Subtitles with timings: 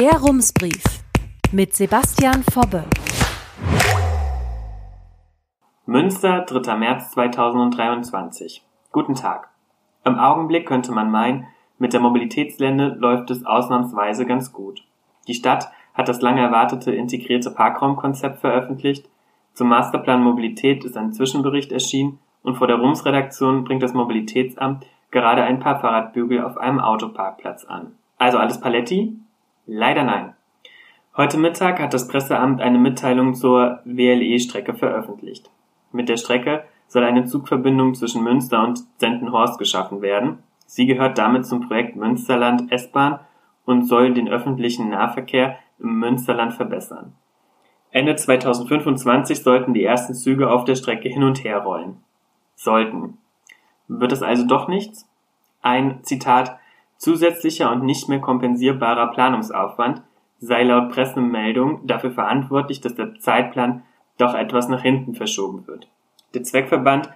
[0.00, 0.82] Der Rumsbrief
[1.52, 2.84] mit Sebastian Fobbe.
[5.84, 6.76] Münster, 3.
[6.76, 8.64] März 2023.
[8.92, 9.50] Guten Tag.
[10.06, 14.82] Im Augenblick könnte man meinen, mit der Mobilitätswende läuft es ausnahmsweise ganz gut.
[15.28, 19.06] Die Stadt hat das lange erwartete integrierte Parkraumkonzept veröffentlicht,
[19.52, 25.42] zum Masterplan Mobilität ist ein Zwischenbericht erschienen und vor der Rums-Redaktion bringt das Mobilitätsamt gerade
[25.42, 27.92] ein paar Fahrradbügel auf einem Autoparkplatz an.
[28.16, 29.20] Also alles Paletti?
[29.72, 30.34] Leider nein.
[31.16, 35.48] Heute Mittag hat das Presseamt eine Mitteilung zur WLE-Strecke veröffentlicht.
[35.92, 40.40] Mit der Strecke soll eine Zugverbindung zwischen Münster und Sentenhorst geschaffen werden.
[40.66, 43.20] Sie gehört damit zum Projekt Münsterland S-Bahn
[43.64, 47.12] und soll den öffentlichen Nahverkehr im Münsterland verbessern.
[47.92, 51.98] Ende 2025 sollten die ersten Züge auf der Strecke hin und her rollen.
[52.56, 53.18] Sollten.
[53.86, 55.08] Wird es also doch nichts?
[55.62, 56.58] Ein, Zitat,
[57.00, 60.02] zusätzlicher und nicht mehr kompensierbarer Planungsaufwand
[60.38, 63.82] sei laut Pressemeldung dafür verantwortlich, dass der Zeitplan
[64.18, 65.88] doch etwas nach hinten verschoben wird.
[66.34, 67.10] Der Zweckverband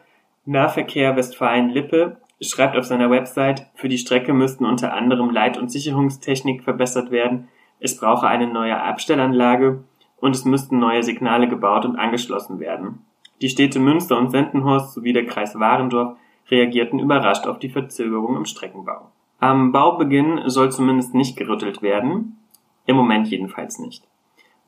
[0.47, 6.65] Nahverkehr Westfalen-Lippe schreibt auf seiner Website, für die Strecke müssten unter anderem Leit- und Sicherungstechnik
[6.65, 9.85] verbessert werden, es brauche eine neue Abstellanlage
[10.19, 13.05] und es müssten neue Signale gebaut und angeschlossen werden.
[13.43, 16.17] Die Städte Münster und Sentenhorst sowie der Kreis Warendorf
[16.51, 19.11] reagierten überrascht auf die Verzögerung im Streckenbau.
[19.45, 22.39] Am Baubeginn soll zumindest nicht gerüttelt werden,
[22.87, 24.03] im Moment jedenfalls nicht.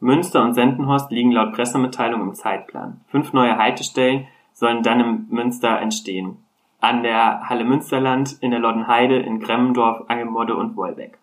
[0.01, 3.01] Münster und Sentenhorst liegen laut Pressemitteilung im Zeitplan.
[3.07, 6.37] Fünf neue Haltestellen sollen dann im Münster entstehen.
[6.79, 11.17] An der Halle Münsterland, in der Loddenheide, in Gremmendorf, Angelmodde und Wolbeck.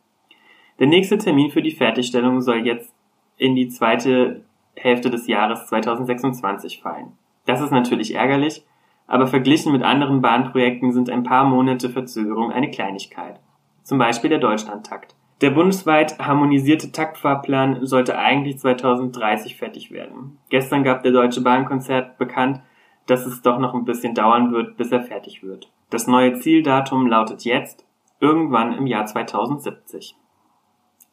[0.80, 2.92] Der nächste Termin für die Fertigstellung soll jetzt
[3.38, 7.12] in die zweite Hälfte des Jahres 2026 fallen.
[7.46, 8.66] Das ist natürlich ärgerlich,
[9.14, 13.40] aber verglichen mit anderen Bahnprojekten sind ein paar Monate Verzögerung eine Kleinigkeit.
[13.84, 15.14] Zum Beispiel der Deutschlandtakt.
[15.42, 20.40] Der bundesweit harmonisierte Taktfahrplan sollte eigentlich 2030 fertig werden.
[20.50, 22.62] Gestern gab der Deutsche Bahnkonzert bekannt,
[23.06, 25.72] dass es doch noch ein bisschen dauern wird, bis er fertig wird.
[25.92, 27.86] Das neue Zieldatum lautet jetzt
[28.20, 30.16] irgendwann im Jahr 2070.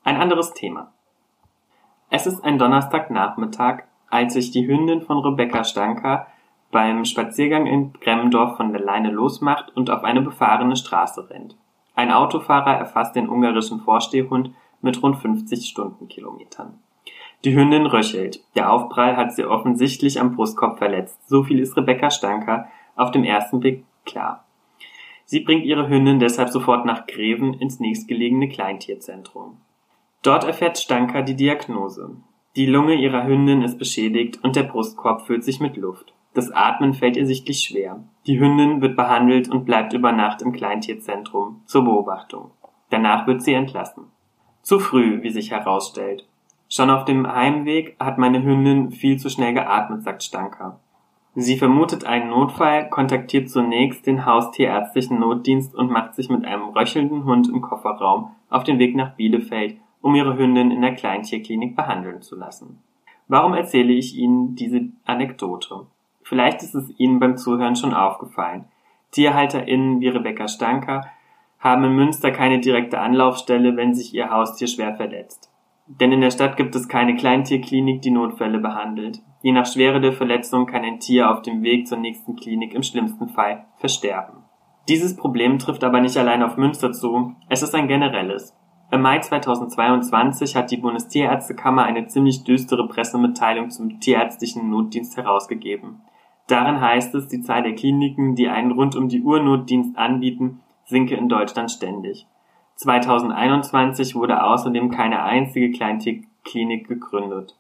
[0.05, 0.91] Ein anderes Thema.
[2.09, 6.29] Es ist ein Donnerstagnachmittag, als sich die Hündin von Rebecca Stanker
[6.71, 11.57] beim Spaziergang in Gremmendorf von der Leine losmacht und auf eine befahrene Straße rennt.
[11.95, 16.79] Ein Autofahrer erfasst den ungarischen Vorstehhund mit rund 50 Stundenkilometern.
[17.45, 18.41] Die Hündin röchelt.
[18.55, 21.19] Der Aufprall hat sie offensichtlich am Brustkorb verletzt.
[21.29, 24.45] So viel ist Rebecca Stanker auf dem ersten Blick klar.
[25.25, 29.59] Sie bringt ihre Hündin deshalb sofort nach Greven ins nächstgelegene Kleintierzentrum.
[30.23, 32.17] Dort erfährt Stanka die Diagnose.
[32.57, 36.13] Die Lunge ihrer Hündin ist beschädigt und der Brustkorb füllt sich mit Luft.
[36.35, 38.05] Das Atmen fällt ihr sichtlich schwer.
[38.27, 42.53] Die Hündin wird behandelt und bleibt über Nacht im Kleintierzentrum zur Beobachtung.
[42.91, 44.05] Danach wird sie entlassen.
[44.63, 46.29] Zu früh, wie sich herausstellt.
[46.69, 50.79] Schon auf dem Heimweg hat meine Hündin viel zu schnell geatmet, sagt Stanka.
[51.35, 57.25] Sie vermutet einen Notfall, kontaktiert zunächst den haustierärztlichen Notdienst und macht sich mit einem röchelnden
[57.25, 62.21] Hund im Kofferraum auf den Weg nach Bielefeld, um ihre Hündin in der Kleintierklinik behandeln
[62.23, 62.79] zu lassen.
[63.29, 65.87] Warum erzähle ich Ihnen diese Anekdote?
[66.31, 68.67] Vielleicht ist es Ihnen beim Zuhören schon aufgefallen.
[69.11, 71.07] TierhalterInnen wie Rebecca Stanker
[71.59, 75.51] haben in Münster keine direkte Anlaufstelle, wenn sich ihr Haustier schwer verletzt.
[75.89, 79.21] Denn in der Stadt gibt es keine Kleintierklinik, die Notfälle behandelt.
[79.43, 82.85] Je nach Schwere der Verletzung kann ein Tier auf dem Weg zur nächsten Klinik im
[82.85, 84.45] schlimmsten Fall versterben.
[84.89, 88.57] Dieses Problem trifft aber nicht allein auf Münster zu, es ist ein generelles.
[88.93, 96.03] Im Mai 2022 hat die Bundestierärztekammer eine ziemlich düstere Pressemitteilung zum tierärztlichen Notdienst herausgegeben.
[96.51, 100.61] Darin heißt es, die Zahl der Kliniken, die einen rund um die Uhr Notdienst anbieten,
[100.85, 102.27] sinke in Deutschland ständig.
[102.75, 107.57] 2021 wurde außerdem keine einzige Kleintierklinik gegründet.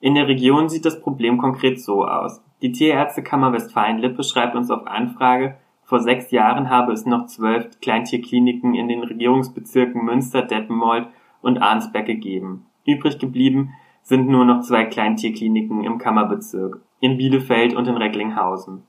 [0.00, 2.42] In der Region sieht das Problem konkret so aus.
[2.60, 8.74] Die Tierärztekammer Westfalen-Lippe schreibt uns auf Anfrage, vor sechs Jahren habe es noch zwölf Kleintierkliniken
[8.74, 11.06] in den Regierungsbezirken Münster, Detmold
[11.40, 12.66] und Arnsberg gegeben.
[12.86, 13.72] Übrig geblieben
[14.02, 18.84] sind nur noch zwei Kleintierkliniken im Kammerbezirk, in Bielefeld und in Recklinghausen.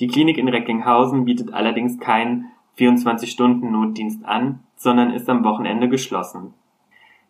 [0.00, 6.54] Die Klinik in Recklinghausen bietet allerdings keinen 24-Stunden-Notdienst an, sondern ist am Wochenende geschlossen.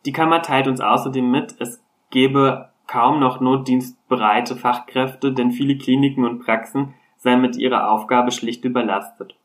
[0.07, 6.25] Die Kammer teilt uns außerdem mit, es gebe kaum noch notdienstbereite Fachkräfte, denn viele Kliniken
[6.25, 9.37] und Praxen sei mit ihrer Aufgabe schlicht überlastet.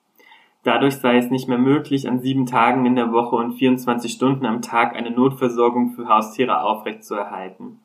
[0.64, 4.46] Dadurch sei es nicht mehr möglich, an sieben Tagen in der Woche und 24 Stunden
[4.46, 7.80] am Tag eine Notversorgung für Haustiere aufrechtzuerhalten.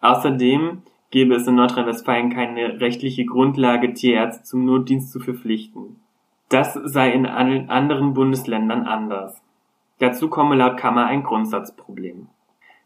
[0.00, 0.80] Außerdem
[1.16, 5.96] gäbe es in Nordrhein-Westfalen keine rechtliche Grundlage, Tierärzte zum Notdienst zu verpflichten.
[6.50, 9.40] Das sei in anderen Bundesländern anders.
[9.98, 12.26] Dazu komme laut Kammer ein Grundsatzproblem.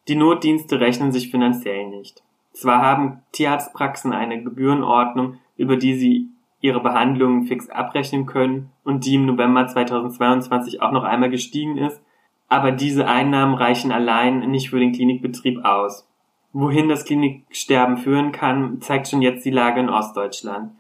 [0.07, 2.23] Die Notdienste rechnen sich finanziell nicht.
[2.53, 6.29] Zwar haben Tierarztpraxen eine Gebührenordnung, über die sie
[6.61, 12.01] ihre Behandlungen fix abrechnen können und die im November 2022 auch noch einmal gestiegen ist,
[12.49, 16.07] aber diese Einnahmen reichen allein nicht für den Klinikbetrieb aus.
[16.53, 20.73] Wohin das Kliniksterben führen kann, zeigt schon jetzt die Lage in Ostdeutschland.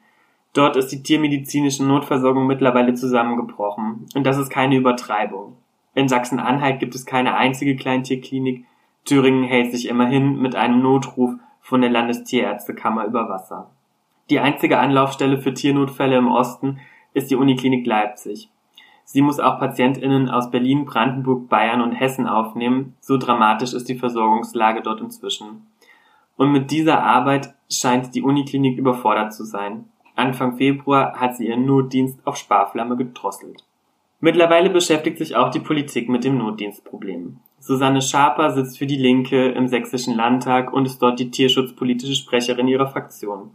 [0.52, 4.06] Dort ist die tiermedizinische Notversorgung mittlerweile zusammengebrochen.
[4.14, 5.56] Und das ist keine Übertreibung.
[5.94, 8.64] In Sachsen-Anhalt gibt es keine einzige Kleintierklinik.
[9.04, 13.70] Thüringen hält sich immerhin mit einem Notruf von der Landestierärztekammer über Wasser.
[14.28, 16.80] Die einzige Anlaufstelle für Tiernotfälle im Osten
[17.14, 18.48] ist die Uniklinik Leipzig.
[19.12, 22.94] Sie muss auch PatientInnen aus Berlin, Brandenburg, Bayern und Hessen aufnehmen.
[23.00, 25.66] So dramatisch ist die Versorgungslage dort inzwischen.
[26.36, 29.86] Und mit dieser Arbeit scheint die Uniklinik überfordert zu sein.
[30.14, 33.64] Anfang Februar hat sie ihren Notdienst auf Sparflamme gedrosselt.
[34.20, 37.40] Mittlerweile beschäftigt sich auch die Politik mit dem Notdienstproblem.
[37.58, 42.68] Susanne Schaper sitzt für die Linke im Sächsischen Landtag und ist dort die tierschutzpolitische Sprecherin
[42.68, 43.50] ihrer Fraktion.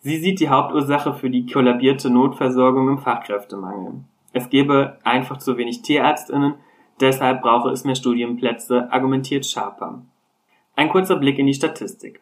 [0.00, 4.04] Sie sieht die Hauptursache für die kollabierte Notversorgung im Fachkräftemangel.
[4.38, 6.54] Es gebe einfach zu wenig Tierärztinnen,
[7.00, 10.02] deshalb brauche es mehr Studienplätze, argumentiert Schaper.
[10.76, 12.20] Ein kurzer Blick in die Statistik.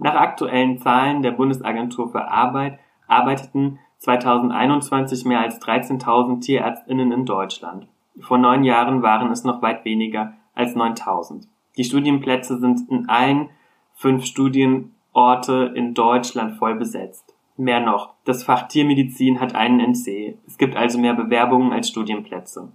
[0.00, 7.86] Nach aktuellen Zahlen der Bundesagentur für Arbeit arbeiteten 2021 mehr als 13.000 Tierärztinnen in Deutschland.
[8.18, 11.46] Vor neun Jahren waren es noch weit weniger als 9.000.
[11.76, 13.50] Die Studienplätze sind in allen
[13.94, 17.31] fünf Studienorte in Deutschland voll besetzt.
[17.56, 20.38] Mehr noch, das Fach Tiermedizin hat einen NC.
[20.46, 22.72] Es gibt also mehr Bewerbungen als Studienplätze.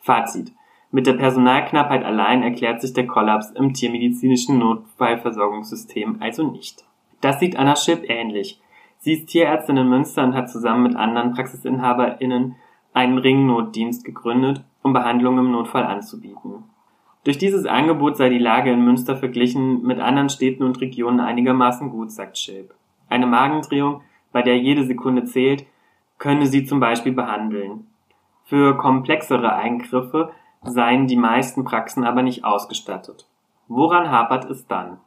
[0.00, 0.52] Fazit.
[0.90, 6.84] Mit der Personalknappheit allein erklärt sich der Kollaps im tiermedizinischen Notfallversorgungssystem also nicht.
[7.20, 8.60] Das sieht Anna Schipp ähnlich.
[8.98, 12.56] Sie ist Tierärztin in Münster und hat zusammen mit anderen PraxisinhaberInnen
[12.94, 16.64] einen Ringnotdienst gegründet, um Behandlungen im Notfall anzubieten.
[17.24, 21.90] Durch dieses Angebot sei die Lage in Münster verglichen mit anderen Städten und Regionen einigermaßen
[21.90, 22.74] gut, sagt Schilp.
[23.08, 24.02] Eine Magendrehung
[24.32, 25.66] bei der jede Sekunde zählt,
[26.18, 27.86] könne sie zum Beispiel behandeln.
[28.44, 30.32] Für komplexere Eingriffe
[30.62, 33.26] seien die meisten Praxen aber nicht ausgestattet.
[33.68, 34.98] Woran hapert es dann?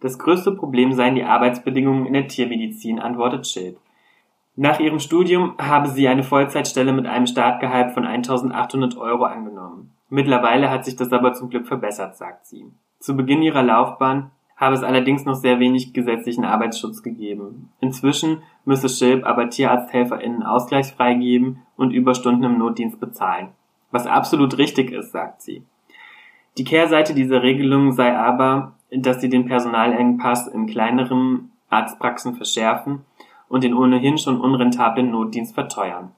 [0.00, 3.78] Das größte Problem seien die Arbeitsbedingungen in der Tiermedizin, antwortet Schild.
[4.56, 9.92] Nach ihrem Studium habe sie eine Vollzeitstelle mit einem Startgehalt von 1800 Euro angenommen.
[10.10, 12.66] Mittlerweile hat sich das aber zum Glück verbessert, sagt sie.
[12.98, 17.70] Zu Beginn ihrer Laufbahn habe es allerdings noch sehr wenig gesetzlichen Arbeitsschutz gegeben.
[17.80, 23.48] Inzwischen müsse Schilp aber TierarzthelferInnen ausgleichsfrei geben und Überstunden im Notdienst bezahlen.
[23.90, 25.64] Was absolut richtig ist, sagt sie.
[26.58, 33.04] Die Kehrseite dieser Regelung sei aber, dass sie den Personalengpass in kleineren Arztpraxen verschärfen
[33.48, 36.12] und den ohnehin schon unrentablen Notdienst verteuern.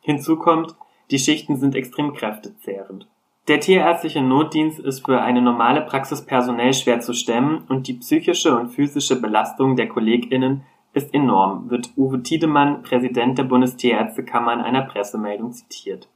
[0.00, 0.74] Hinzu kommt,
[1.10, 3.06] die Schichten sind extrem kräftezehrend.
[3.46, 8.56] Der tierärztliche Notdienst ist für eine normale Praxis personell schwer zu stemmen und die psychische
[8.58, 10.62] und physische Belastung der KollegInnen
[10.94, 16.08] ist enorm, wird Uwe Tiedemann, Präsident der Bundestierärztekammer in einer Pressemeldung zitiert.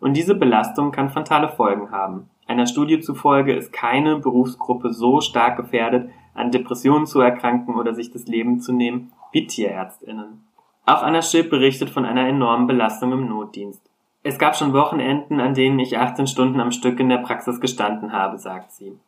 [0.00, 2.30] Und diese Belastung kann fatale Folgen haben.
[2.48, 8.10] Einer Studie zufolge ist keine Berufsgruppe so stark gefährdet, an Depressionen zu erkranken oder sich
[8.10, 10.44] das Leben zu nehmen, wie TierärztInnen.
[10.84, 13.82] Auch Anna Schipp berichtet von einer enormen Belastung im Notdienst.
[14.28, 18.12] Es gab schon Wochenenden, an denen ich 18 Stunden am Stück in der Praxis gestanden
[18.12, 18.98] habe, sagt sie.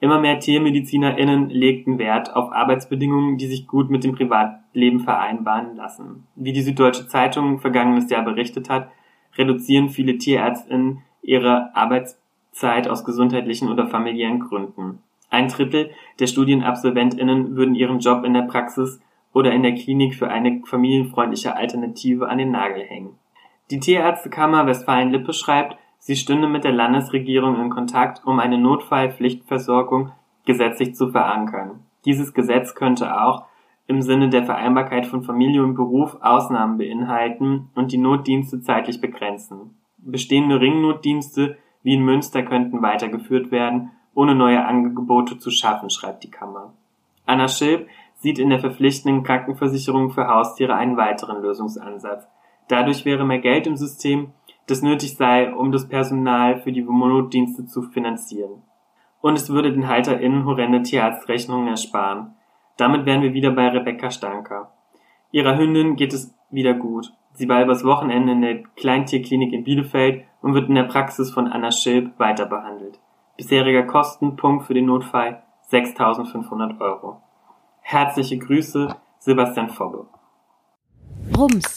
[0.00, 6.26] Immer mehr TiermedizinerInnen legten Wert auf Arbeitsbedingungen, die sich gut mit dem Privatleben vereinbaren lassen.
[6.36, 8.88] Wie die Süddeutsche Zeitung vergangenes Jahr berichtet hat,
[9.36, 15.00] reduzieren viele TierärztInnen ihre Arbeitszeit aus gesundheitlichen oder familiären Gründen.
[15.28, 19.02] Ein Drittel der StudienabsolventInnen würden ihren Job in der Praxis
[19.34, 23.18] oder in der Klinik für eine familienfreundliche Alternative an den Nagel hängen.
[23.72, 30.12] Die Tierärztekammer Westfalen-Lippe schreibt, sie stünde mit der Landesregierung in Kontakt, um eine Notfallpflichtversorgung
[30.44, 31.80] gesetzlich zu verankern.
[32.04, 33.46] Dieses Gesetz könnte auch
[33.86, 39.74] im Sinne der Vereinbarkeit von Familie und Beruf Ausnahmen beinhalten und die Notdienste zeitlich begrenzen.
[39.96, 46.30] Bestehende Ringnotdienste wie in Münster könnten weitergeführt werden, ohne neue Angebote zu schaffen, schreibt die
[46.30, 46.74] Kammer.
[47.24, 52.28] Anna Schilp sieht in der verpflichtenden Krankenversicherung für Haustiere einen weiteren Lösungsansatz.
[52.72, 54.32] Dadurch wäre mehr Geld im System,
[54.66, 58.62] das nötig sei, um das Personal für die Notdienste zu finanzieren.
[59.20, 62.34] Und es würde den HalterInnen horrende Tierarztrechnungen ersparen.
[62.78, 64.72] Damit wären wir wieder bei Rebecca Stanker.
[65.32, 67.12] Ihrer Hündin geht es wieder gut.
[67.34, 71.48] Sie war übers Wochenende in der Kleintierklinik in Bielefeld und wird in der Praxis von
[71.48, 72.98] Anna Schilp weiter behandelt.
[73.36, 77.20] Bisheriger Kostenpunkt für den Notfall 6.500 Euro.
[77.82, 80.06] Herzliche Grüße, Sebastian Fobbe.
[81.36, 81.76] Rums